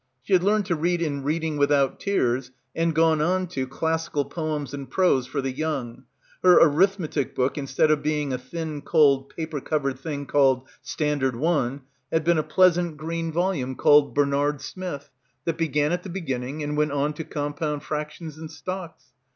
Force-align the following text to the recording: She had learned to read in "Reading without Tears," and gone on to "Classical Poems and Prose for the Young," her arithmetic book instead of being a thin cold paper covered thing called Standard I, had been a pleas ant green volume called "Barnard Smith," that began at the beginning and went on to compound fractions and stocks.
She 0.23 0.33
had 0.33 0.41
learned 0.43 0.65
to 0.65 0.75
read 0.75 0.99
in 0.99 1.21
"Reading 1.21 1.57
without 1.57 1.99
Tears," 1.99 2.49
and 2.75 2.95
gone 2.95 3.21
on 3.21 3.45
to 3.49 3.67
"Classical 3.67 4.25
Poems 4.25 4.73
and 4.73 4.89
Prose 4.89 5.27
for 5.27 5.41
the 5.43 5.51
Young," 5.51 6.05
her 6.41 6.55
arithmetic 6.59 7.35
book 7.35 7.55
instead 7.55 7.91
of 7.91 8.01
being 8.01 8.33
a 8.33 8.39
thin 8.39 8.81
cold 8.81 9.29
paper 9.29 9.61
covered 9.61 9.99
thing 9.99 10.25
called 10.25 10.67
Standard 10.81 11.35
I, 11.35 11.81
had 12.11 12.23
been 12.23 12.39
a 12.39 12.43
pleas 12.43 12.79
ant 12.79 12.97
green 12.97 13.31
volume 13.31 13.75
called 13.75 14.15
"Barnard 14.15 14.61
Smith," 14.63 15.11
that 15.45 15.57
began 15.59 15.91
at 15.91 16.01
the 16.01 16.09
beginning 16.09 16.63
and 16.63 16.75
went 16.75 16.91
on 16.93 17.13
to 17.13 17.23
compound 17.23 17.83
fractions 17.83 18.39
and 18.39 18.49
stocks. 18.49 19.05